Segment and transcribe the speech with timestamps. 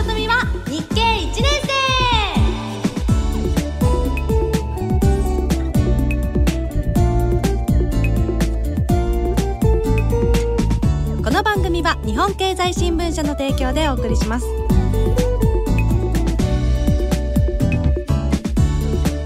[11.41, 14.45] の番組は日本経済新聞社の提供でお送りします。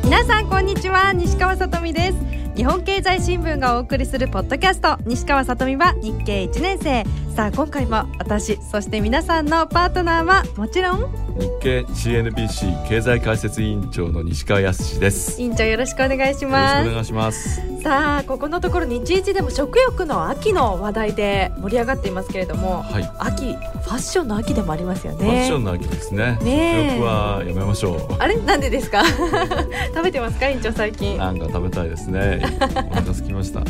[0.01, 1.11] 皆さんこんにちは。
[1.11, 2.17] 西川さとみです。
[2.55, 4.97] 日本経済新聞がお送りするポッドキャスト。
[5.05, 7.03] 西川さとみは日経1年生。
[7.35, 10.99] さあ今回も私そして皆さんのパートナーはもちろん
[11.37, 15.41] 日経 CNBC 経済解説委員長の西川康です。
[15.41, 17.81] 委員長よろしくお願いしよろしますくお願いします。
[17.83, 25.25] さあここのところ日一でも食欲の秋の話題で盛り上がっていますけれどもはい、秋ファッションの秋でもありますよね。
[25.25, 26.37] ファッションの秋ですね。
[26.41, 26.89] ねえ。
[26.91, 28.13] 食欲はやめましょう。
[28.17, 28.37] あれ？
[28.37, 29.03] なんでですか？
[29.93, 31.17] 食べてますか委員長最近？
[31.17, 32.39] なんか食べたいですね。
[32.61, 33.61] お腹空きました。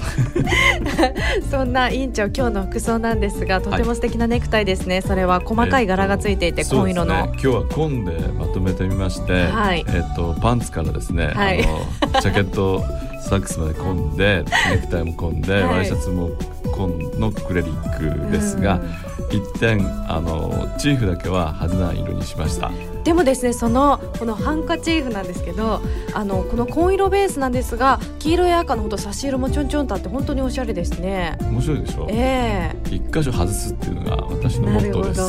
[1.50, 9.86] そんな委員長今日の服装なんですがとても素敵なネクタイですね、それは細かい柄がついていて紺色の、ね、今日は紺でまとめてみまして、はい。
[9.88, 11.64] えっ、とパンツからですね、はい。
[11.64, 12.84] あのジャケット
[13.28, 15.64] サックスまで紺でネクタイも紺で、はい。
[15.64, 16.30] ワイシャツも
[16.72, 18.82] 紺のクレリックですが、
[19.32, 22.72] 一点あのチーフだけは派手な色にしました。
[23.04, 25.80] でもですねそのこのハンカチーフなんですけど
[26.14, 31.38] あのこの紺色ベースなんですが黄色や赤のほんと差し色もちょんちょんとあって本当におしゃれですね。
[31.42, 32.08] 面白いでしょ？
[32.10, 35.10] え一箇所外すっていうのが私のモえなるほど。
[35.12, 35.22] ット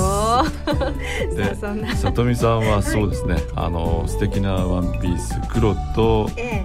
[0.73, 1.97] ーですさであそんな。
[1.97, 6.65] さとみさんはそうですね、あの素敵なワンピース黒とえ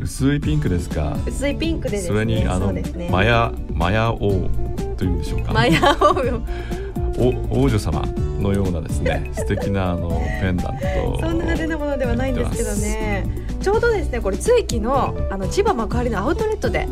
[0.00, 1.16] 薄いピンクですか？
[1.26, 3.08] え薄いピンクでですそねれにあの、ね。
[3.10, 4.48] マヤマヤ王
[4.96, 5.52] というんでしょうか。
[5.52, 6.42] マヤを
[7.18, 8.02] お王女様
[8.40, 13.26] のようなですね 素敵なあのペンダントそんな派手なものではないんですけどね。
[13.60, 16.86] ちょうどですねこれ追記のあの千葉幕張のアウトレットで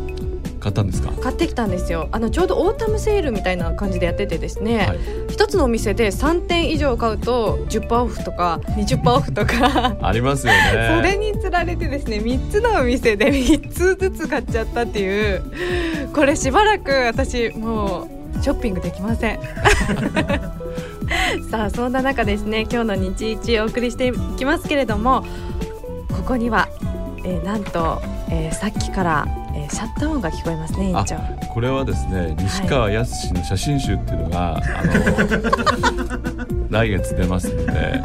[0.65, 1.11] 買ったんですか？
[1.21, 2.09] 買ってきたんですよ。
[2.11, 4.99] あのちょうどオータムセールみたいな感じでやっててですね、はい。
[5.29, 9.95] 一つのお店で3点以上買うと10%オフとか20%オフとか。
[10.01, 10.59] ありますよね。
[10.97, 15.43] それにつられてですね3つのお店で3つずつ買っちゃったっていう。
[16.15, 18.09] これしばらく私も
[18.39, 19.39] うショッピングできません。
[21.51, 25.23] さあそんな中ですね今日の日一お送りしていきますけれども
[26.09, 26.67] ここには、
[27.23, 28.01] えーなんと、
[28.35, 29.25] えーさっきから、
[29.55, 31.15] えーシャッター音が聞こえますね委員長。
[31.53, 38.01] これはですね西川康の写真集っていうのが、あの 来月出ますので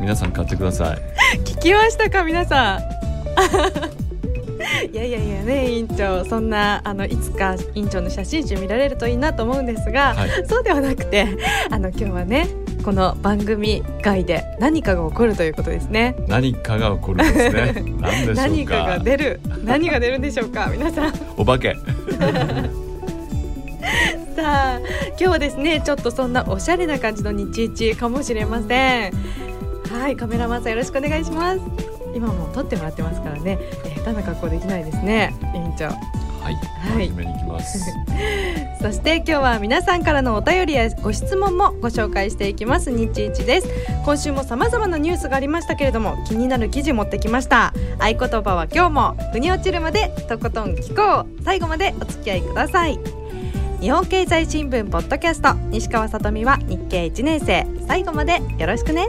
[0.00, 0.98] 皆さん買ってください。
[1.44, 2.82] 聞きましたか皆さん？
[4.92, 6.24] いやいやいやね委員長。
[6.24, 10.30] そんなあのいつか委員長の写真集見られるといいなと思うんですが、はい。
[10.46, 11.26] そうではなくて
[11.70, 12.46] あの今日はね
[12.82, 16.16] この番組外で何かが起こるということですね。
[16.28, 17.84] 何かが起こるんですね。
[18.00, 18.42] 何でしょうか？
[18.42, 19.40] 何かが出る。
[19.64, 21.14] 何が出るんでしょうか皆さん。
[21.36, 21.76] お化け。
[24.36, 24.78] さあ
[25.10, 29.12] 今日はですねちょっとそんなおしゃれな感じの日一かもしれません。
[29.92, 31.60] はいカメラマンさんよろしくお願いします。
[32.14, 35.34] 今もう撮ってもらってますからね、えー下手な格好できないですね。
[35.54, 35.88] 委員長
[36.40, 37.08] はい、はい。
[37.08, 37.92] 真面目にいきます。
[38.80, 42.90] そして今日は皆さんからのお便りやご質問もご紹介していきます。
[42.90, 43.68] 日一です。
[44.04, 47.74] 今週も様々なニュースがありましたけれども気になる記事持ってきました。
[47.98, 51.42] 合言葉は今日も腑に落ちるまでとことん聞こう。
[51.44, 52.98] 最後までお付き合いください。
[53.80, 57.66] 日本経済新聞ポッドキャスト西川さとみは日経1年生。
[57.86, 59.08] 最後までよろしくね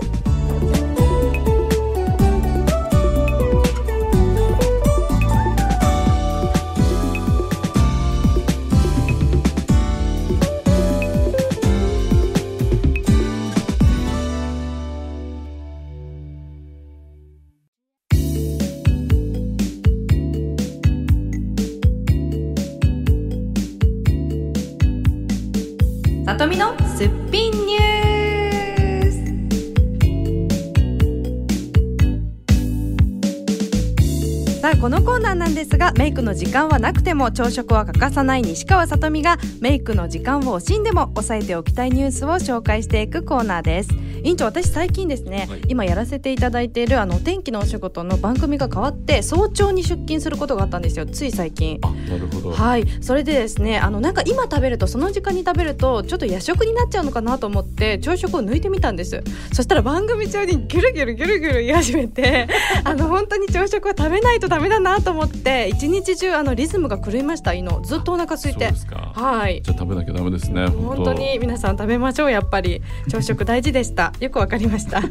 [36.01, 44.10] メイクの時間はなくても朝食は欠かさない西川さとみがメイクの時間を惜しんでも抑えておきたいニュースを紹介していくコーナーです。
[44.23, 45.61] 委員長私最近ですね、はい。
[45.67, 51.05] 今やらせていただいているあのお天気のお仕事の番組が変わって早朝に出勤することがあったんですよ。
[51.07, 51.79] つい最近。
[51.81, 52.85] あなるほど、はい。
[53.01, 59.23] それでですねあのなんか今食べるとその時間に食べるとちょっと夜食になっちゃうのかなと思って朝食を抜いてみたんです。
[59.53, 62.47] そしたら番組中にギュルギュルギュルギュル言い始めて
[62.83, 67.81] あの本当に朝食は食べないとダメだなと思って一日中あのリズムが狂いました胃の。
[67.81, 68.71] ずっとお腹空いて。
[69.15, 69.61] はい。
[69.63, 72.81] じゃあ食べなきゃダメですね本当に皆さん食べましょうやっぱり。
[73.09, 75.01] 朝食大事でしたよくわかりました。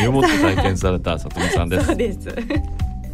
[0.00, 1.86] 身をもって体験された里見さんです。
[1.86, 2.28] そうです。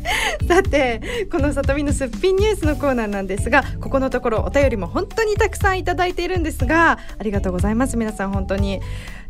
[0.47, 7.97] さてこの里見のすっぴんニュースのコーナーなんですがここのところお便りも本当にたくさんいただいているんですがありがとうございます。
[7.97, 8.81] 皆さん本当に。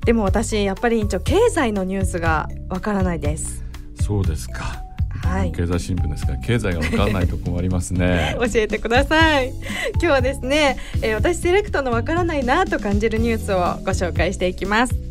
[0.04, 3.64] でも私やっぱり委員長経済のニュースがわからないです。
[4.00, 4.82] そうですか。
[5.24, 5.52] はい。
[5.52, 8.36] 経済新聞ですから経済がわからないと困りますね。
[8.38, 9.48] 教えてください。
[9.94, 15.05] 今日はですね、えー私セレクトのわからないなと感じるニュースをご紹介していきます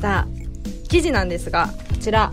[0.00, 2.32] さあ記事なんですがこちら。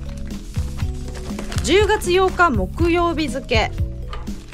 [1.66, 3.72] 10月8日木曜日付。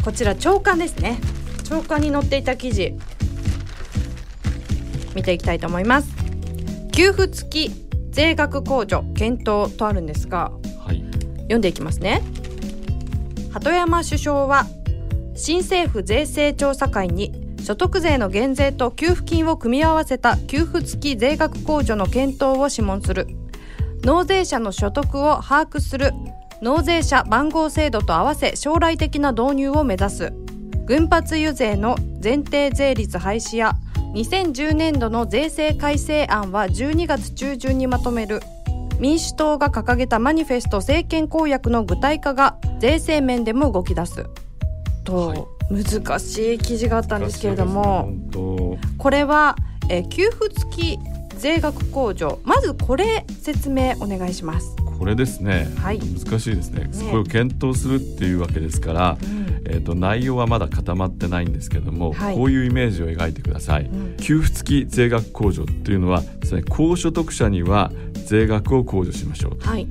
[0.04, 1.20] こちら朝刊ですね。
[1.66, 2.98] 朝刊に載っていた記事。
[5.14, 6.10] 見ていきたいと思います。
[6.94, 7.72] 給付付き
[8.12, 10.52] 税額控除検討とあるんですが
[10.86, 11.04] はい。
[11.42, 12.22] 読んでいきますね。
[13.52, 14.66] 鳩山首相は
[15.36, 17.41] 新政府税制調査会に
[17.72, 23.28] 所得税の減税と給付金を組み合わせた給付付き税額控除の検討を諮問する。
[24.04, 26.12] 納税者の所得を把握する。
[26.62, 30.34] 納税者番号制度と合わせ将来的な導入を目指す。
[30.86, 33.78] 群発油税の前提税率廃止や
[34.16, 38.42] 2010年度の税制改正案は12月中旬にまとめる。
[39.00, 44.26] 民主党が掲げたマニフェスト政権公約の具体化が税制面でも動き出す。
[45.06, 49.56] と、難しい記事があったんですけれども、本これは、
[49.90, 51.00] えー給付付き
[51.38, 52.40] 税額控除。
[52.44, 54.76] まずこれ説明お願いします。
[54.78, 56.00] 当これですね、はい。
[56.00, 56.84] 難しいですね。
[56.84, 56.90] ね。
[57.10, 59.18] これを検討するっていうわけですから、
[59.66, 62.36] えー、と内容はまだ固まってないんですけども、はい。
[62.36, 64.16] こういうイメージを描いてください、ん。
[64.18, 66.28] 給付付き税額控除っていうのはね
[66.70, 69.88] 高所得者には税額を控除しましょうと、はい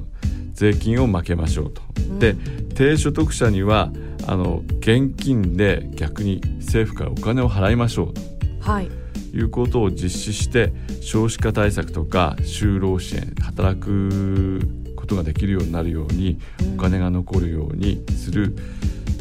[0.61, 1.81] 税金を負けましょうと、
[2.19, 2.37] で
[2.75, 3.91] 低所得者には
[4.27, 8.21] あの現金で逆に政府からお金を払いましょうと。
[8.61, 8.91] はい。
[9.33, 14.61] いうことを実施して少子化対策とか就労支援働く
[14.97, 16.39] ことができるようになるように
[16.75, 18.57] お金が残るようにする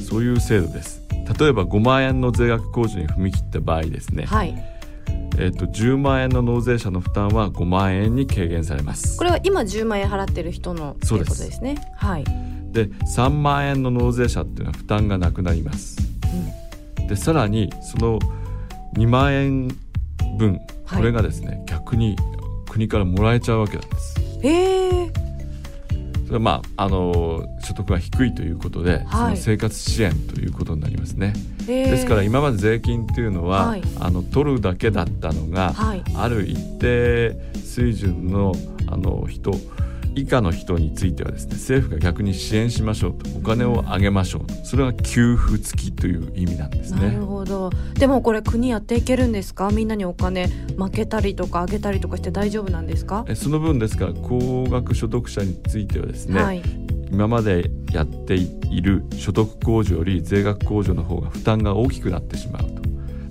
[0.01, 1.03] そういう制度です。
[1.39, 4.78] 例えば5万円の税額控除に踏み切った場合ですね、はい
[5.39, 9.18] えっと10万円の納税者の負担は5万円に軽減されます。
[9.18, 11.77] これは今10万円払ってる人のことですね。
[11.95, 12.25] はい。
[12.71, 15.97] で3万円の納税者っていうのは負担がなくなります、
[17.07, 18.19] でさらにその
[18.95, 19.68] 2万円
[20.38, 21.00] 分はい。
[21.00, 22.15] これがですね、逆に
[22.68, 24.15] 国からもらえちゃうわけなんです。
[24.44, 25.19] ええそれは
[26.37, 31.33] まああの所得が低いということで、その生活支援ということになりますね、
[31.67, 33.83] えですから今まで税金っていうのは、はい。
[33.99, 36.03] あの取るだけだったのが、はい。
[36.15, 38.53] ある一定水準の
[38.87, 39.51] あの人
[40.15, 47.69] 以下の人についてはですね政府が逆に支援しましょうとお金をあげましょうとそれが給付付きという意味なんですなねるほど。
[47.95, 49.69] でもこれ国やっていけるんですか？
[49.71, 50.47] みんなにお金
[50.77, 53.25] 負けたりとかあげたりとかして大丈夫なんですか？
[53.27, 56.61] えその分ですから高額所得者についてはですね、はい。
[57.11, 62.63] 今までやっている所得控除より税額控除の方が負担が大きくなってしまう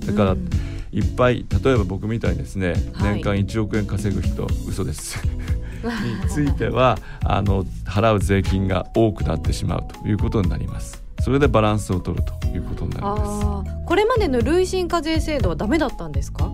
[0.01, 0.49] とだから、うん
[0.91, 5.19] いっぱい例えば僕みたいにですね、はい年間1億円稼ぐ人嘘です
[5.83, 16.51] についてはあの払う税金が多くなってしまうということになりますそれでバランスを取るということになりますこれまでの累進課税制度はダメだったんですか？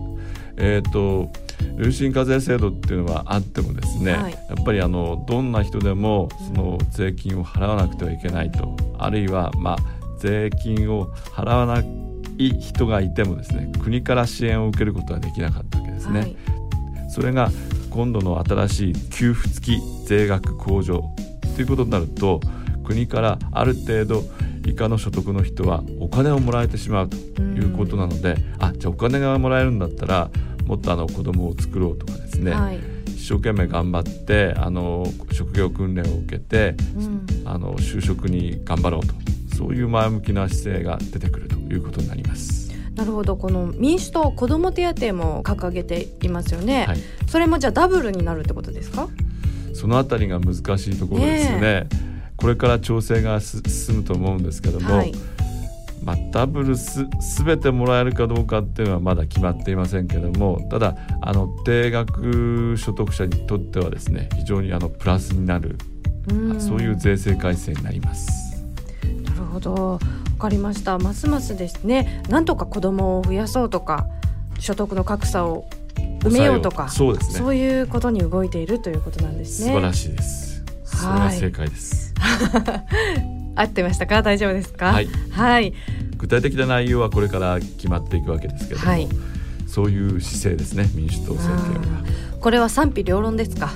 [0.57, 1.29] えー、と
[1.75, 9.77] 累進課税制度っていうのはあってもですね、はいやっぱりあのどんな人でもその税金を払わなくてはいけないと、あるいはまあ
[10.17, 16.19] 税金を払わない人がいてもですね国から支援を受けることはできなかったわけですね。
[16.21, 16.35] はい。
[17.09, 17.51] それが
[17.95, 21.01] 今度の新しい給付付き税額控除
[21.55, 22.41] ということになると
[22.83, 24.23] 国からある程度
[24.65, 30.29] 以下の所得の人はお金をもらえてしまうということなので、あじゃあお金がもらえるんだったら
[30.65, 32.79] もっとあの子供を作ろうとかですね、はい。
[33.07, 37.25] 一生懸命頑張ってあの職業訓練を受けてうん。
[37.45, 39.13] あの就職に頑張ろうと
[39.55, 42.64] そういう前向きな姿勢が出てくるということになります。
[42.95, 43.35] なるほど。
[43.35, 46.85] この民主党子ども手当も掲げていますよね。
[46.87, 49.09] はいそれもじゃあダブルになるってことですか？
[49.73, 50.59] そのあたりが難し
[50.91, 51.87] いところですよね。
[52.37, 55.11] これから調整がす進むと思うんですけども、はい
[56.03, 57.07] まあ、ダブルス
[57.45, 65.77] 全てもらえるかどうかっていうのはまだ決まっていませんけどもただあの定額所得者にとってはですね非常にあのプラスになる
[66.29, 68.44] うんそういう税制改正になります。
[69.55, 69.73] ほど。
[69.93, 69.99] わ
[70.39, 70.97] かりました。
[70.99, 72.21] ますますですね。
[72.29, 74.05] なんとか子供を増やそうとか
[74.59, 75.65] 所得の格差を
[76.23, 77.39] 埋めようとかそうですね。
[77.39, 79.67] そういうことに動いているということなんですね。
[79.71, 80.63] 素晴らしいです。
[80.83, 82.13] それは正解です。
[83.55, 84.21] 合ってましたか？
[84.21, 84.87] 大丈夫ですか？
[84.91, 85.07] はい。
[85.31, 85.73] はい。
[86.17, 89.07] 具体的な内容はこれから決まっていくわけですけれども、はい。
[89.67, 90.89] そういう姿勢ですね。
[90.93, 92.03] 民主党政権は。
[92.41, 93.71] これは賛否両論ですか？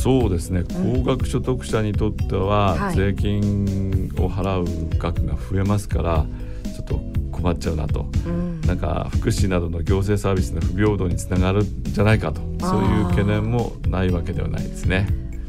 [0.00, 0.60] そうですね。
[0.60, 1.02] うん。
[1.04, 2.96] 高額所得者にとってははい。
[2.96, 6.26] 税金を払う額が増えますから
[6.74, 8.06] ちょっと困っちゃうなと。
[8.26, 8.60] うん。
[8.62, 12.40] なんか福祉などの行政サービスの不平等につながるんじゃないかと。
[12.60, 15.06] そういう懸念もないわけではないですね。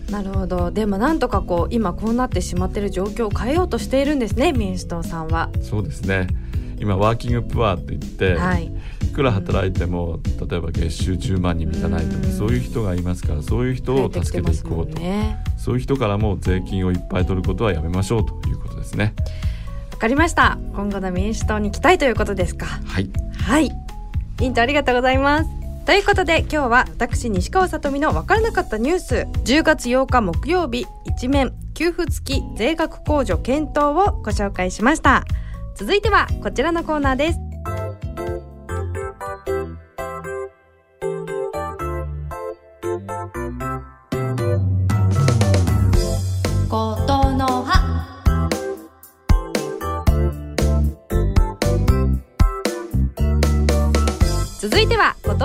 [0.09, 0.71] なるほど。
[0.71, 5.49] でもなんとかこう今こうなってしまっている状況を変えようとしているんですね民主党さんは。
[5.61, 6.27] そうですね。
[6.77, 8.71] 今ワーキングプアって言って、はいい
[9.11, 12.31] くら働いても例えば月収10万に満たないとかうん。
[12.31, 19.13] そういう人がいますからそういう人を助けていこうと、ねそういう人からも税金をいっぱい取ることはやめましょうということですね。
[19.91, 20.57] わかりました。
[20.73, 22.65] 今後の民主党に期待ということですか？
[22.65, 23.09] はい。
[23.37, 23.71] はい。
[24.39, 25.49] 委員長ありがとうございます。
[25.85, 29.15] ということで今日は私西川さとみの分からなかったニュース。
[29.43, 35.25] 10月8日木曜日一面給付付き税額控除検討をご紹介しました。
[35.75, 37.39] 続いてはこちらのコーナーです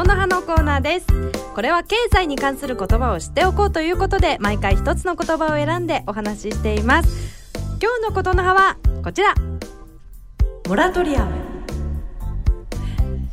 [0.06, 1.06] の葉のコーナーです。
[1.52, 7.52] これは経済に関する言葉を知っておこうということで毎回一つの言葉を選んでお話ししています。
[7.82, 9.34] 今日のことの葉はこちら。
[10.68, 11.32] モラトリアム。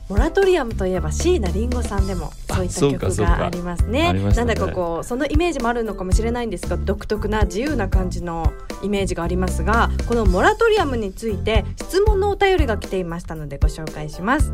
[0.10, 4.14] モラトリアムといえば椎名林檎さんでもそういった曲がありますね。
[4.14, 4.34] ね。
[4.34, 8.52] なんだかこうそのイメージもあるのかもしれないんですが独特な自由な感じの
[8.82, 14.52] イメージがありますがこのモラトリアムについて質問のお便りが来ていましたのでご紹介します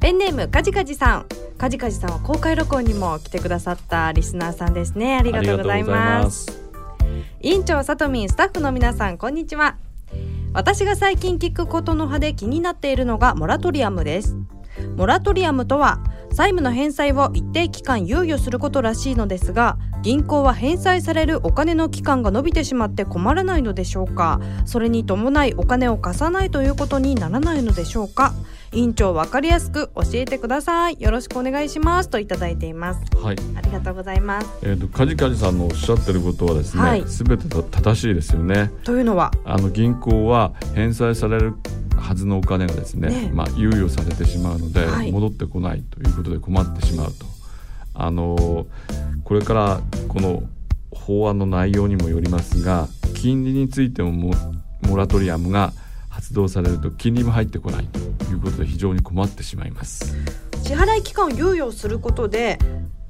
[0.00, 1.26] ペンネームカジカジさん。
[1.58, 5.16] カジカジさんは公開録音にも来てくださったリスナーさんですね。
[5.16, 6.46] ありがとうございます。
[6.46, 6.62] す。
[7.40, 9.76] 委員長さとみんスタッフの皆さんこんにちは。
[10.52, 14.36] 私が最近聞くことの葉で気になっているのがモラトリアムです。
[14.96, 16.00] モラトリアムとは
[16.32, 24.40] 債務の返済を一定期間猶予することらしいのですが銀行は返済されるお金の期間が伸びてしまって困らないのでしょうか。
[24.64, 28.34] それに伴いお金を貸さないということにならないのでしょうか
[28.72, 30.96] 委員長わかりやすく教えてください。
[31.00, 32.08] よろしくお願いします。
[32.08, 33.00] といただいています。
[33.16, 33.36] はい。
[33.56, 34.48] ありがとうございます。
[34.62, 37.02] えっ、とカジカジさんのおっしゃってることはですはい。
[37.02, 38.70] ね、すべ、てと正しいですよね。
[38.84, 39.30] というのは？
[39.44, 41.54] あの銀行は返済される
[41.96, 45.12] はずのお金がですね、ねまあ猶予されてしまうので、はい。
[45.12, 47.26] 戻ってこないということで困ってしまうと。
[47.94, 48.66] あの
[49.24, 50.42] これからこの
[50.90, 54.34] 法案の内容にもよりますが、金利についてもモ
[54.82, 55.72] モラトリアムが
[56.16, 57.98] 発動されると金利も入ってこないと
[58.30, 60.16] いうことで非常に困ってしまいます。
[60.62, 62.58] 支払い期間を猶予することで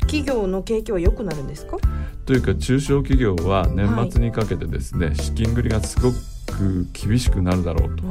[0.01, 1.79] 企業の景気は良くなるんですか？
[2.27, 8.05] というか中小企業は年末にかけてですね、資金繰りがすごく厳しくなるだろうと。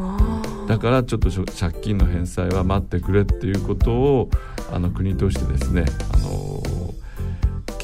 [0.67, 4.29] だからちょっと借金の返済は待ってくれっていうことを
[4.71, 6.63] あの国としてですねあの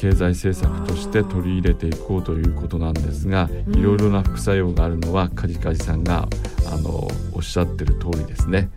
[0.02, 3.78] 経済政策として取り入れていこうということなんですがうん。
[3.78, 6.26] いろいろな副作用があるのはカジカジさんが
[6.66, 8.68] あのおっしゃってる通りですね。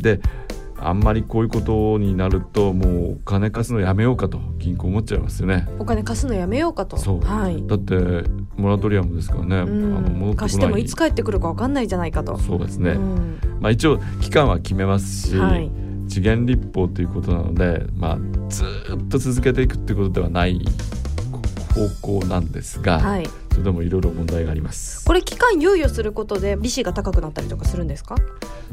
[0.00, 0.20] で
[0.78, 5.68] あんまりこういうことになるともうお金貸すのやめようかと銀行思っちゃいますよね。
[5.78, 6.96] お金貸すのやめようかと。
[6.96, 7.20] そう。
[7.20, 7.66] はい。
[7.66, 7.94] だって
[8.56, 9.96] モラトリアムですからね、うん。
[9.98, 12.38] あの貸してもいつ帰ってくるか分かんないじゃないかと。
[12.38, 13.38] そうですね、うん。
[13.60, 15.81] まあ、一応期間は決めますし、はい
[16.12, 18.18] 時限立法ということなので、まあ、
[18.50, 20.60] ずーっと続けていくっていうことではない
[22.02, 23.26] 方向なんですが、はい。
[23.50, 25.04] それでもいろいろ問題があります。
[25.06, 28.16] これ期間猶予することで利子が高くなったりとかするんですか？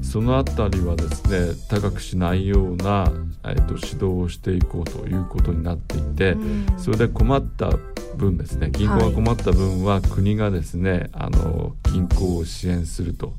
[0.01, 3.09] そのあたりはですね高くしないような、
[3.45, 6.65] えっと指導をしていこうということになっていて、うん。
[6.77, 7.71] それで困った
[8.15, 13.33] 分ですね銀行が困った分は国がですね、あの銀行を支援すると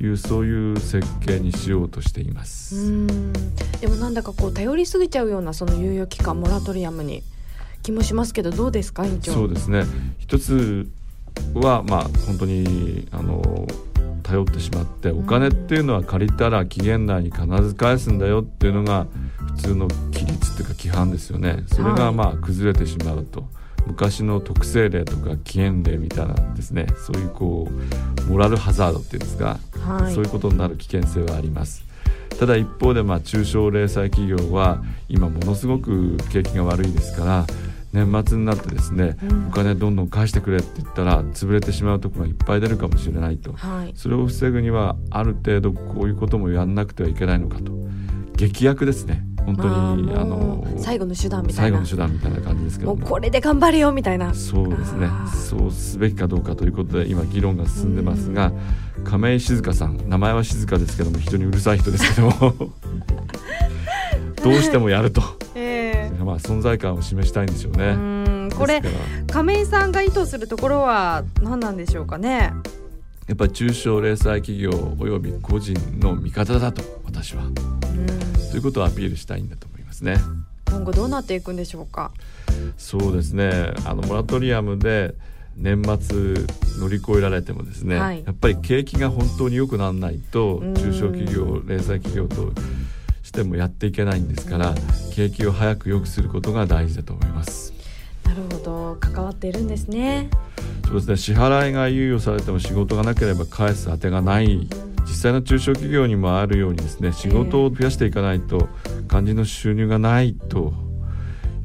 [0.00, 2.76] いうそういう設計にしようとしています。
[2.76, 3.32] うん。
[3.80, 7.22] でもなんだかこう頼りすぎちゃうようなその猶予期間モラトリアムに
[7.82, 9.32] 気もしますけどどうですか委員長？
[9.32, 9.84] そうですね。
[10.18, 10.88] 一つ
[11.54, 13.66] はまあ本当にあの
[14.22, 19.06] 頼ってしまってお金っていうのは借りたら期限内に必ず返すんだよっていうのが
[19.56, 21.62] 普通の規律っていうか規範ですよね。
[21.68, 21.98] それはい。
[21.98, 23.48] がまあ崩れてしまうと
[23.86, 30.14] 昔の特性例とか起源例みたいなですねそういうこうモラルハザードっていうんですか、はい。
[30.14, 31.84] そういうことになる危険性はあります。
[32.38, 37.46] ただ一方でまあ中小零細企業は今ものすごく景気が悪いですから
[37.92, 39.46] 年末になってですね、うん。
[39.48, 43.54] お金どんどん返してくれって言ったら潰れてしまうところがいっぱい出るかもしれないと。
[43.54, 43.92] はい。
[43.94, 47.72] それを防ぐにはある程度こういうこともやんなくてはいけないのかと
[48.36, 49.24] 劇薬ですね。
[49.46, 49.68] 本当に
[50.02, 51.62] まああの最後の手段みたいな。
[51.62, 52.94] 最後の手段みたいな感じですけど。
[52.94, 54.34] ももうこれで頑張れよみたいな。
[54.34, 55.08] そうですね。
[55.48, 58.52] そうすべきかどうかということで今議論が進んでますが
[59.04, 62.54] 亀井静香さん名前は静香ですけども非常にうるさい人ですけども。
[64.42, 65.22] どうしてもやると、
[65.56, 67.92] えまあ、存在感を示したいんでしょうえね。
[67.94, 68.80] うんこれ
[69.26, 72.52] 亀井さんが意図するところは何なんでしょうかね。
[73.26, 77.42] やっぱり中小零細企業および個人の味方だと私は。
[77.44, 77.85] うん
[78.50, 80.16] ということをアピールしたいんだと思いますね。
[80.68, 82.10] 今後どうなっていくんでしょうか？
[82.76, 83.72] そうですね。
[83.84, 85.14] あのモラトリアムで
[85.56, 86.34] 年末
[86.78, 88.22] 乗り越えられてもですね、はい。
[88.24, 90.74] やっぱり景気が本当に良くならないとうん。
[90.74, 92.52] 中小企業零細企業と
[93.22, 94.74] してもやっていけないんですから
[95.14, 97.72] 景気を早く良くすることが大事だと思います。
[98.24, 98.96] なるほど。
[99.00, 100.28] 関わっているんですね。
[100.84, 101.16] そうですね。
[101.16, 104.68] 支払いが猶予されても仕事がなければ返す当てがない
[105.06, 108.68] 実際の中小企業にもあるようにですね仕事を増やしていかないと
[109.08, 110.74] 肝心の収入がないと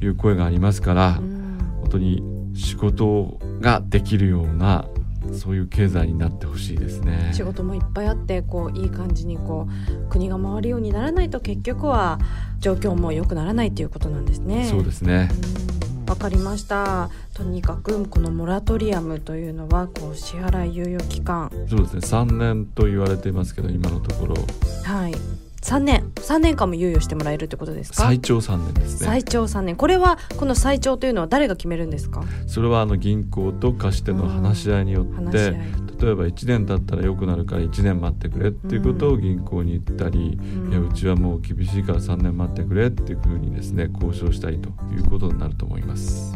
[0.02, 1.42] いう声がありますから、うん
[1.82, 2.24] 本当に
[2.56, 4.88] 仕事ができるような
[5.34, 7.32] そういう経済になってほしいですね。
[7.34, 9.68] 仕事もいっぱいあってこういい感じにこ
[10.08, 12.18] う国が回るようにならないと結局は
[12.60, 14.68] 状況も良くならないということなんですね。
[14.70, 15.30] そうですね。
[15.66, 15.71] うん
[16.12, 17.10] わかりました。
[17.34, 21.50] とにかくこのモラトリアムというのはこう支払い猶予期間。
[21.70, 22.00] そうですね。
[22.02, 24.36] 3年と言われていますけど今のところ。
[24.84, 25.14] はい。
[25.62, 26.12] 3年。
[26.16, 28.04] 3年間も猶予してもらえるってことですか？
[28.04, 29.08] 最長3年ですね。
[29.08, 29.78] 最長3年。
[29.78, 32.26] これはこの最長というのは誰が決めるんですか？
[32.46, 35.56] それはあの銀行と貸し手の話し合いによって
[36.02, 40.72] 例えば1年経ったら良くなるから1年待ってくれっていうことを銀行に言ったり、ん。
[40.72, 46.36] いやうちはもう厳しいから3年待ってくれっていうふうにですね交渉したいということになると思います。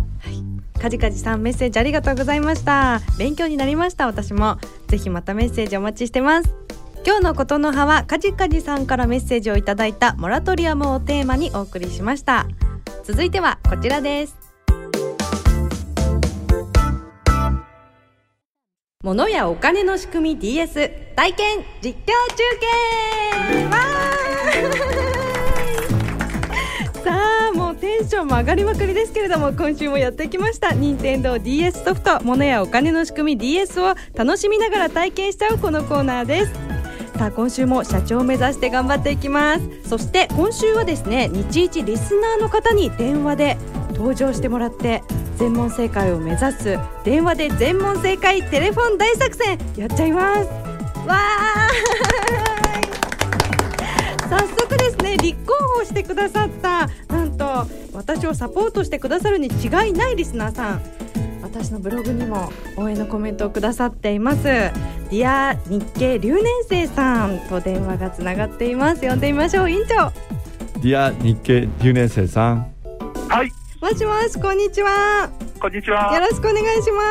[0.79, 3.01] カジカジさんメッセージありがとうございました。
[3.17, 4.57] 勉強になりました私も。
[4.88, 6.53] ぜひまたメッセージお待ちしてます。
[7.03, 12.45] 今日のことの葉はカジカジさんからメッセージをいただいたモラトリアムをテーマにお送りしました。
[13.03, 14.44] 続いてはこちらです
[19.05, 23.65] 物やお金の仕組み DS 体験実況中継。
[23.65, 27.03] わー。
[27.05, 30.74] さあもうテンションも上がりまくりですけれども今週もやってきました。
[30.74, 36.53] 任天堂 d s ソフト物やお金の仕組み DS を楽しみながら体験しちゃうこのコーナーです。
[37.20, 39.61] さあ今週も社長を目指して頑張っていきます。
[39.87, 43.57] そして今週はですね日一リスナーの方に電話で
[43.94, 45.03] 登場してもらって
[45.37, 50.48] 全問正解を目指す電話で全問正解テレフォン大作戦やっちゃいます。
[51.07, 54.29] わー。
[54.29, 55.17] 早速ですね。
[55.17, 56.89] 立候補してくださった。
[57.13, 60.81] なんと私をサポートしてくださるに違いないリスナーさん。
[61.41, 64.43] 私のブログにも応援のコメントをくださっています。
[64.43, 69.07] ディア日経留年生さんと電話がつながっています。
[69.07, 69.69] 呼んでみましょう。
[69.69, 70.11] 委員長。
[70.81, 72.67] ディア日経留年生さん。
[73.29, 73.51] はい、
[73.85, 75.29] もしもしこんにちは
[75.61, 76.19] こんにちよは。
[76.19, 77.03] ろしくお願いしま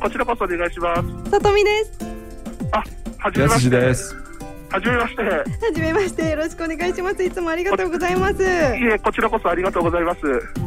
[0.00, 1.24] こちらこそお願いします。
[1.26, 1.92] すさとみです
[2.72, 2.82] あ、
[3.18, 3.80] はじめやますして。
[3.80, 4.16] です。
[4.70, 5.22] はじめまして。
[5.22, 10.20] はじめましてよろしくお願いしますいつもありがとうございますいえ、こちらこそありがとうございます。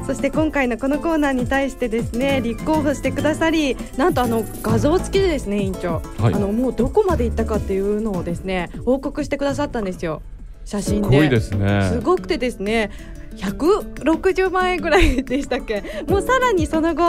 [0.08, 10.21] そして今回のこのコーナーに対してですね立候補してくださりなんとあの画像付きでですね委員長、はいあのもうどこまで行ったかっていうのをですね報告してくださったんですよ
[10.63, 11.89] 写真ですごいですね。
[11.91, 12.91] すごくてですね
[13.38, 15.84] 160万円ぐらいでしたっけ？
[16.08, 17.04] もうさらにその後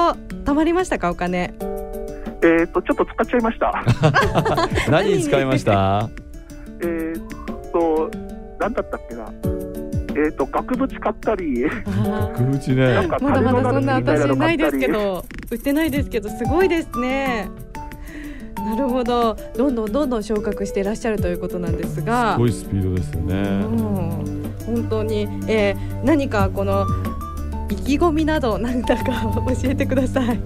[0.44, 1.10] 貯まりましたか？
[1.10, 1.54] お金
[2.42, 3.72] えっ、と、ちょっと使っちゃいました。
[4.90, 6.10] 何に使いました？
[6.82, 8.10] えっと、
[8.60, 9.24] なんだったっけな？
[10.16, 13.08] えっ、と、額縁買ったり、あくうちね。
[13.20, 17.48] まだまだそんな私ないですけど売ってないですけどすごいですね
[18.56, 23.42] なるほどどんどんどんどん昇格していらっしゃるということなんですがすごいスピードですようね。
[23.42, 26.86] ん本当に、えー何かこの
[27.70, 30.38] 意気込みなどなんだか教えてください。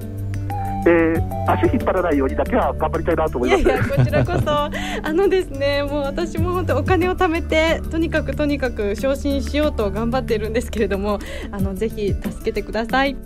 [0.86, 3.62] えー、足引っ張らないようにだけは頑張りたいなと思います。
[3.62, 4.70] いやいやこちらこそあ
[5.12, 11.18] のですねもう私も本当お金を貯めてとにかくとにかく昇進しようと頑張っているんですけれども
[11.50, 13.16] あのぜひ助けてください。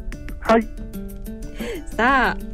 [0.40, 0.66] はい、
[1.94, 2.51] さあ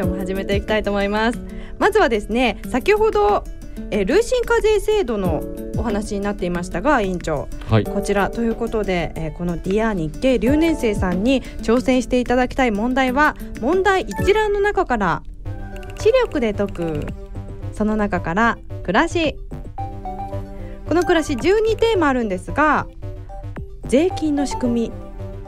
[0.00, 1.38] 今日も始めていきたいと思います。
[1.78, 3.44] まずはですね先ほど
[3.90, 5.42] えー累進課税制度の
[5.76, 7.48] お話になっていましたが委員長。
[7.68, 7.84] はい。
[7.84, 15.22] こちらということで、えーこのディア日経留年生さんに挑戦していただきたい問題は問題一覧の中から
[15.98, 17.00] 知力で解く
[17.74, 19.36] その中から暮らし。
[20.88, 22.86] この暮らし12テーマあるんですが
[23.86, 24.92] 税金の仕組み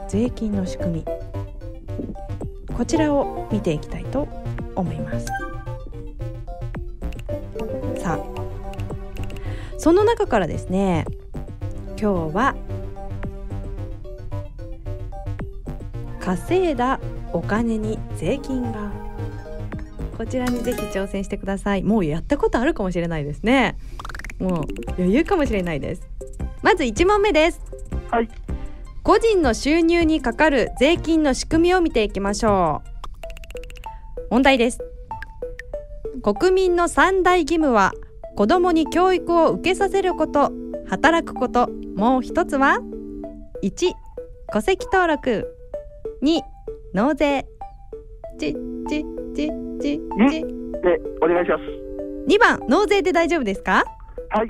[0.07, 1.23] 税金の仕組み。
[2.73, 4.42] こちらを見ていきたいと思います
[7.97, 11.05] さあその中からですね
[11.99, 12.55] 今日は
[16.19, 16.99] 稼いだ
[17.33, 18.91] お金に税金が。
[20.17, 21.83] こちらにぜひ挑戦してください。
[21.83, 23.75] もうやったことあるかもしれないですね。
[24.39, 24.65] もう
[24.97, 26.07] 余裕かもしれないです。
[26.61, 27.59] まず1問目です。
[28.09, 28.29] はい。
[29.01, 32.92] 個人の収入にかかる税金の仕組みを見ていきましょう
[34.33, 34.79] 問題です。
[36.23, 37.91] 国民の三大義務は
[38.35, 40.51] 子供に教育を受けさせること
[40.87, 41.69] 働くこと。
[41.95, 42.79] もう一つは
[43.61, 43.91] 1
[44.51, 45.55] 戸籍登録。
[46.23, 46.41] 2
[46.95, 47.45] 納税。
[48.39, 48.55] ち
[48.89, 49.47] ちちち
[49.79, 50.01] ち。
[50.81, 51.63] でお願いします。
[52.27, 53.83] 2番納税で大丈夫ですか？
[54.31, 54.47] はい。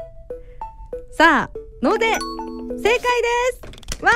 [1.12, 2.06] さあ納税。
[2.78, 3.00] 正解で
[4.00, 4.04] す。
[4.06, 4.14] わあ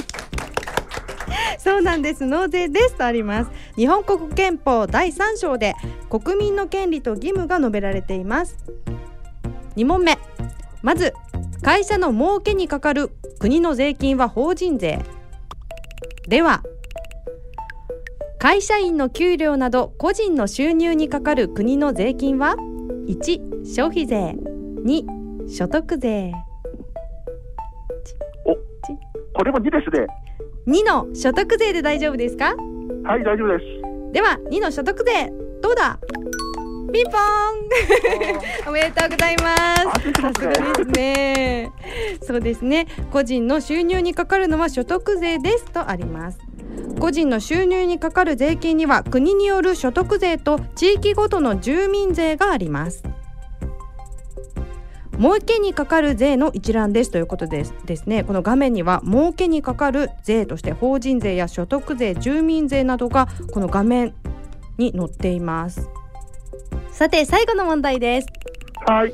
[1.58, 2.24] そうなんです。
[2.24, 3.50] 納税ですとあります。
[3.76, 5.74] 日本国憲法第3章で
[6.08, 8.56] 国民の権利と義務が述べられています。
[9.76, 10.18] 2問目。
[10.82, 11.12] まず
[11.62, 14.98] 会社の儲けにかかる国の税金は法人税。
[16.28, 16.62] では
[18.38, 22.56] 会社員の給料など個人の収入にかかる国の税金は
[23.06, 24.36] ？1消費税。
[24.84, 25.04] 2
[25.48, 26.32] 所得税。
[29.34, 30.06] これも2ですね。
[30.66, 32.54] 2の所得税で大丈夫ですか？
[33.04, 34.12] はい大丈夫です。
[34.12, 35.98] では2の所得税どうだ？
[36.92, 37.14] ピンポー。
[37.16, 37.18] ン
[38.68, 40.20] おめでとうございます。
[40.20, 41.70] さすがですね。
[42.22, 42.86] そうですね。
[43.12, 46.38] 個人の収入にかかるのは所得税ですとあります。
[46.98, 53.02] 個人の収入にかかる税金には国による所得税と地域ごとの住民税があります
[55.20, 57.74] 儲けにかかる税の一覧ですということです。
[57.84, 58.24] ですね。
[58.24, 64.14] この画面には儲けにかかる税として法人税や所得税住民税などがこの画面
[64.78, 65.90] に載っています。
[66.90, 68.28] さて最後の問題です。
[68.86, 69.12] はい。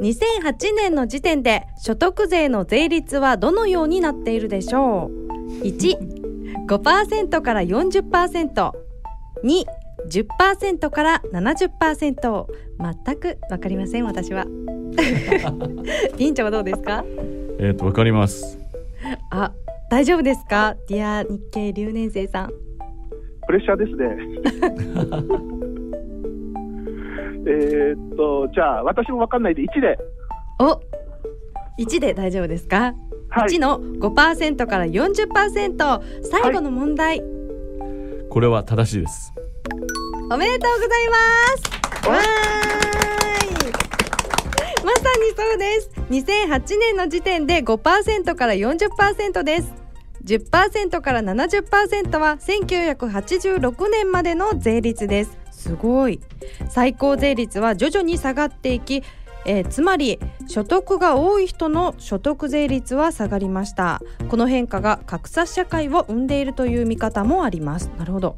[0.00, 8.72] 2008年の時点で所得税の税率はどのようになっているでしょう？15%から 40%2
[10.08, 12.46] 10%から70%
[13.04, 14.46] 全くわかりません私は
[16.18, 17.04] 委員長はどうですか？
[17.58, 18.58] えっ、とわかります。
[19.30, 19.52] あ
[19.90, 20.76] 大丈夫ですか？
[20.88, 22.52] ディア日経留年生さん。
[23.46, 24.16] プレッシャーですね。
[27.50, 29.98] えーっとじゃあ私もわかんないで1で。
[30.60, 30.80] お
[31.80, 32.94] 1で大丈夫ですか、
[33.30, 33.48] はい。
[33.48, 37.22] 1の5%から40%最後の問題、
[38.28, 39.32] これは正しいです。
[40.30, 41.16] おめでとうございま
[41.56, 42.08] す。
[42.08, 42.66] わー。
[42.66, 42.67] い
[44.88, 45.90] まさにそうです。
[46.08, 49.74] 2008年の時点で5%から40%です。
[50.24, 55.36] 10%から70%は1986年までの税率です。
[55.50, 56.20] すごい。
[56.70, 59.02] 最高税率は徐々に下がっていき
[59.44, 64.00] えーつまり所得が多い人の所得税率は下がりました。
[64.30, 67.90] この変化が格差社会を生んでいるという見方もあります。
[67.98, 68.36] なるほど。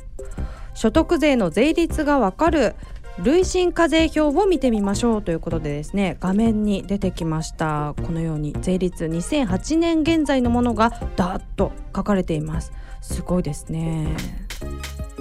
[0.75, 2.75] 所得税の税率がわかる
[3.19, 7.95] 累進課税表を見てみましょうということでですね画面に出てきました。
[8.03, 12.73] このように税率2008年現在のものがダーッと書かれています。
[13.01, 14.17] すごいですね。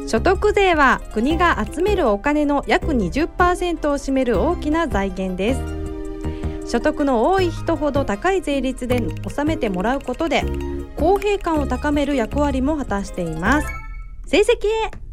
[0.07, 6.71] 所得税は国が集めるお金の約20%を占める大きな財源です。
[6.71, 10.43] 所得の多い人ほど高い税率で納めてもらうことで
[10.97, 13.67] 公平感を高める役割も果たしています。
[14.27, 15.08] 成績へ。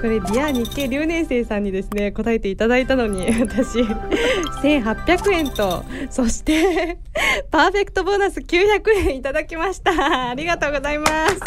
[0.00, 6.98] これディア日経留年生さんにですね答えていただいたのに 私1800円とそして
[7.50, 10.28] パーフェクトボーナス900円いただきました。
[10.30, 11.38] ありがとうございます。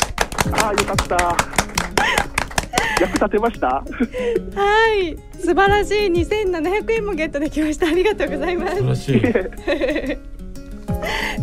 [0.52, 1.38] ああよかった。
[3.02, 3.68] 役立てました？
[3.68, 3.84] は
[4.94, 5.16] い。
[5.40, 6.08] 素晴らしい。
[6.08, 7.88] 2700円もゲットできました。
[7.88, 8.76] ありがとうございます。
[8.78, 10.18] 素晴らし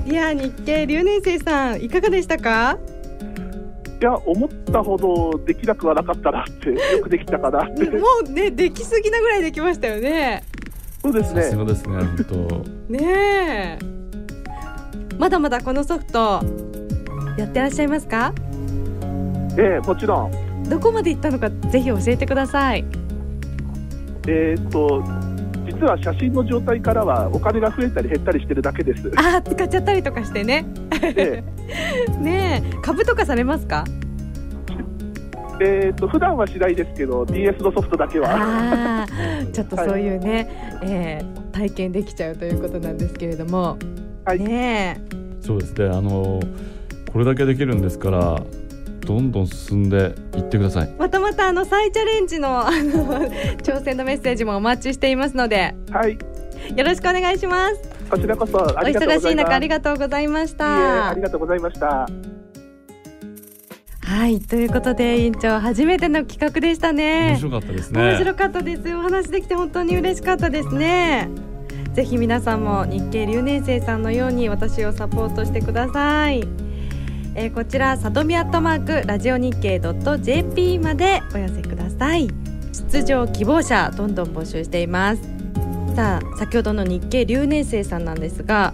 [0.06, 0.10] い。
[0.10, 2.78] いや日経留年生さんいかがでしたか？
[4.00, 7.84] いや思ったほどできなくはなかったなってよくできたかなって。
[7.98, 10.44] もうねできすぎなぐらいできましたよね。
[11.02, 11.50] そうですね。
[11.56, 11.96] がですね
[12.28, 13.78] 本ねえ。
[15.18, 16.42] まだまだこのソフト
[17.38, 18.34] やってらっしゃいますか？
[19.56, 20.64] ええもちろん。
[20.68, 22.84] どこまで行ったのかぜひ教えてください。
[24.26, 25.02] えーっと
[25.66, 29.10] 実は写真の状態からはお金が増えたり減ったりしてるだけです。
[29.16, 30.64] あー使っちゃったりとかしてね。
[31.00, 31.42] で
[32.20, 33.84] ねえ株とかされますか？
[35.60, 39.06] えーっと普段はしないですけど DS のソフトだけは。
[39.52, 40.48] ちょっとそういうね、
[40.82, 43.78] えー体験できちゃうということなんですけれども、
[44.26, 44.38] はい。
[44.38, 45.00] ね
[45.40, 45.86] そうですね。
[45.86, 46.38] あの
[47.10, 48.42] これだけできるんですから
[49.06, 50.88] どんどん進んでいってください。
[50.92, 53.28] えまたまたあの再チャレンジの あの
[53.62, 55.74] 挑戦のメッセージもお待ちしていますので。
[55.90, 56.18] はい、
[56.76, 57.74] よろしくお願いします。
[58.10, 59.44] こちらこそあおりがとうご忙しいざいます。
[59.44, 61.10] 中ありがとうございました。
[61.10, 62.08] ありがとうございました。
[64.02, 67.30] はいということで委員長初めての企画でしたね。
[67.30, 68.00] 面白かったですね。
[68.00, 68.94] 面白かったです。
[68.94, 71.28] お話できて本当に嬉しかったですね。
[71.96, 76.46] ぜひ皆さんも日経留年生さんのように私をサポートしてください、
[77.38, 82.28] えーこちらさとみアットマークラジオ日経 .jp までお寄せください。
[82.90, 85.22] 出場希望者どんどん募集しています。
[85.94, 88.72] さあ先ほどの日経留年生さんなんですが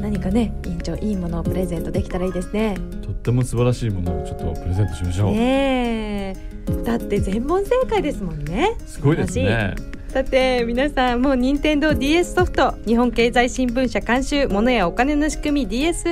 [0.00, 2.76] 何かね委員長いいものをプレゼントできたらいいですね。
[3.00, 6.82] とっても素晴らしいものをちょっとプレゼントしましょう、ねえ。
[6.84, 8.76] だって全問正解ですもんね。
[8.86, 9.76] すごいですね。
[10.08, 16.04] さて皆さんもう任天堂 d s ソフト日本経済新聞社監修物やお金の仕組み DS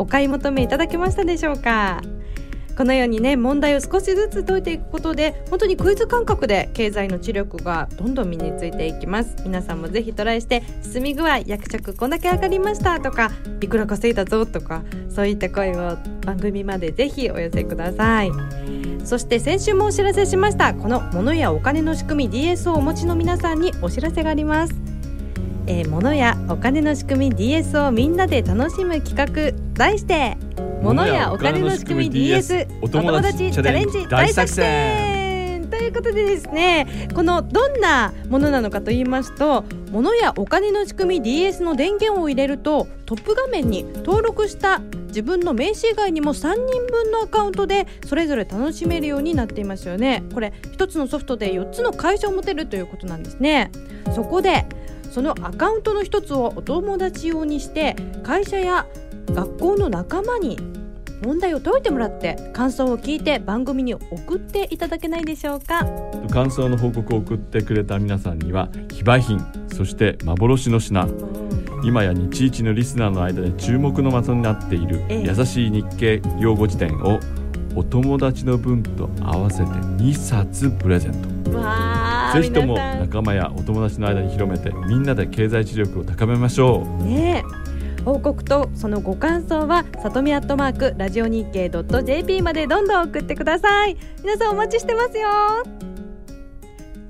[0.00, 2.00] お買い求めいただけましたでしょうか？
[2.76, 9.36] このようにね問題を少しずつ解いていくことで本当にクイズ感覚で経済の知力がどんどん身についていきます。
[9.44, 14.82] 皆さんもぜひトライして進み具合役職こんだけ上がりましたとかいくら稼いだぞとか
[15.14, 18.30] そういった声を番組までぜひお寄せください。
[19.04, 24.74] そして先週もお知らせしましたこの物やお金の仕組み DSO をお持ちの皆さんにお知らせがあります、
[25.70, 29.70] えー、物やお金の仕組み DS をみんなで楽しむ企画。
[29.74, 30.36] 題して
[30.82, 35.68] 物やお金の仕組み DS お友達チャレンジ大作戦。
[35.70, 50.24] ということでですねこのどんなものなのかと言いますと物やお金の仕組み DS の電源を入れるとトップ画面に登録した自分の名刺以外にも3人分のアカウントでそれぞれ楽しめるようになっていますよね。
[50.34, 53.70] これ1つのソフトで4つの会社を持てるということなんですね。
[54.14, 54.66] そこで
[55.10, 58.86] そのアカウントの1つをお友達用にして会社や
[59.26, 60.58] 学校の仲間に
[61.22, 65.84] 問題を解いてもらって感想を聞いて番組に送っていただけないでしょうか？
[66.30, 69.44] 感想の報告を送ってくれた皆さんには非売品
[69.74, 71.06] そして幻の品。
[71.82, 75.22] 今や日一のリスナーの間で注目の的になっているええ。
[75.22, 77.18] 優しい日経用語辞典を
[77.74, 81.12] お友達の分と合わせて2冊プレゼン
[81.44, 81.52] ト
[82.34, 87.44] ぜひとも仲間やお友達の間に広めてみんなで経済知力を高めましょね
[88.04, 93.96] 報告とそのご感想はさとみアットマークラジオ日経 .jp までどんどん送ってください。
[94.22, 95.28] 皆さんお待ちしてますよ。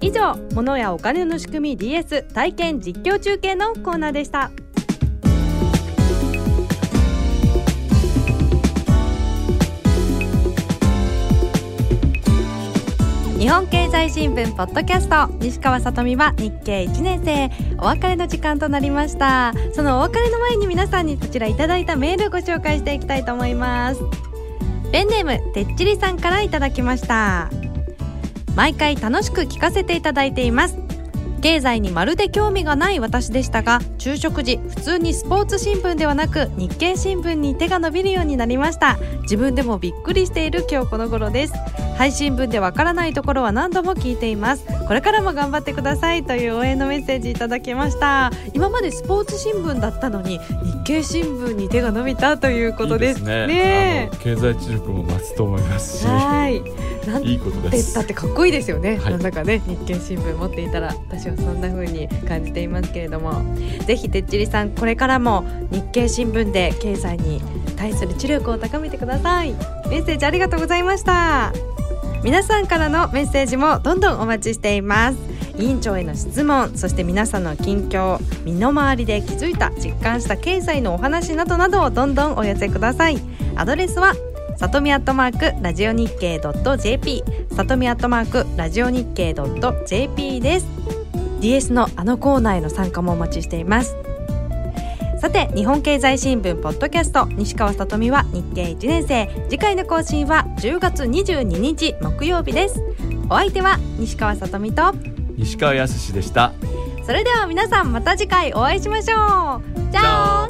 [0.01, 4.51] 以上物やお金の仕組み DS 体験実況中継のコーナーでした。
[13.41, 15.33] 日本経済新聞ポッドキャスト。
[15.39, 17.51] 西川さとみは日経1年生。
[17.79, 19.55] お別れの時間となりました。
[19.73, 24.03] そのお別れの前に皆さんにこちらいただいたメールをご紹介していきたいと思います。
[24.93, 27.49] ペンネームてっちりさんからいただきました。
[28.55, 30.77] 毎回楽しく聞かせていただいています。
[31.41, 38.99] 経済にまるで興味がない私でしたが昼食時普通にスポーツ新聞ではなく日経新聞に手が伸びるようになりました。
[39.23, 41.55] 自分でもびっくりしている今日この頃です。
[42.01, 44.65] 配信分でわからないところは何度も聞いています。
[44.89, 48.31] これからも頑張ってくださいという応援のメッセージいただきました。
[48.55, 53.47] 今までスポーツ新聞だったのに日経新聞に手が伸びたといううことですね。
[53.47, 54.11] ね。
[54.23, 56.07] 経済知力も増すと思いますし。
[56.07, 56.63] はい。
[57.07, 59.13] なんいいことでですだってかっこいいですよね、はい。
[59.13, 63.43] なんだかね日経新聞持っていたら私はそんな風に感じていますけれども。
[63.85, 67.43] ぜひてっちりさんこれからも日経新聞で経済に
[67.77, 69.53] 対する知力を高めてください。
[69.91, 71.53] メッセージありがとうございました
[72.23, 75.19] 皆さんからのメッセージもどんどんお待ちしています。
[75.59, 83.19] 委員長への質問そして皆さんの近況身の回りで気づいた実感した経済のお話などなどをどんどんお寄せください。
[83.57, 84.15] アドレスは
[84.57, 86.41] さとみアットマークラジオ日経
[86.79, 89.35] .jp さとみアットマークラジオ日経
[89.87, 90.67] .jp です。
[91.41, 93.97] DS のあのコーナーへの参加もお待ちしています。
[95.21, 99.29] さて日本経済新聞ポッドキャスト西川さとみは日経1年生。
[99.51, 102.83] 次回の更新は10月22日木曜日です。
[103.29, 104.95] お相手は西川さとみと。
[105.37, 106.55] 西川康でした。
[107.05, 109.93] それでは皆さんまた次回お会いしましょう。
[109.93, 110.49] じゃあ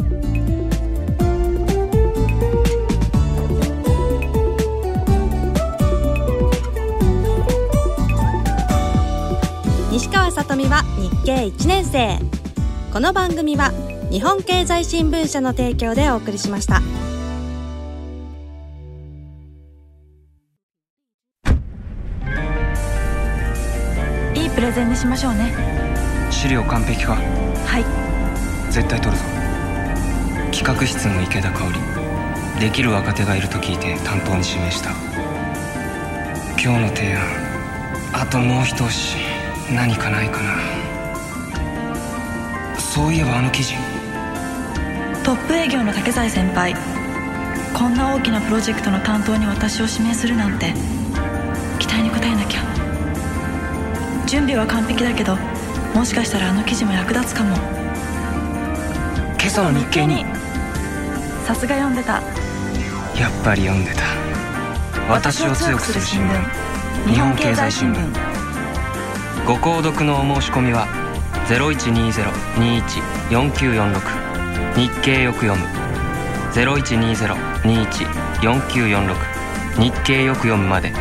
[9.90, 12.20] 西川さととみは日経1年生。
[12.92, 13.72] この番組は
[14.10, 16.82] 日本経済新聞社の提供でお送りしました。
[24.34, 25.54] いいプレゼンにしましょうね。
[26.28, 27.14] 資料完璧か？
[27.14, 27.84] はい。
[28.72, 29.22] 絶対取るぞ。
[30.52, 31.78] 企画室の池田香織。
[32.58, 34.90] できる若手がいると聞いて担当に指名した。
[36.60, 37.22] 今日の提案。
[38.12, 39.18] あともう一押し。
[39.72, 40.56] 何かないかな。
[42.76, 43.76] そういえばあの記事
[45.30, 46.74] トップ営業の竹財先輩。
[47.72, 50.74] こんな大きなプロジェクトの担当に私を指名するなんて
[51.78, 52.64] 期待に応えなきゃ。
[54.26, 55.36] 準備は完璧だけど
[55.94, 57.54] もしかしたらあの記事も役立つかも。
[57.54, 60.24] 今朝の日経に。
[61.46, 62.14] さすが読んでた。
[62.14, 62.24] やっ
[63.44, 64.02] ぱり読んでた。
[65.08, 67.08] 私を強くする新聞。
[67.08, 68.04] 日本経済新聞。
[69.46, 70.88] ご購読のお申し込みは
[73.30, 74.19] 0120-21-4946
[74.76, 75.66] 日経よく読む。
[76.52, 79.40] 0120-21-4946
[79.78, 80.92] 日経よく読むまで。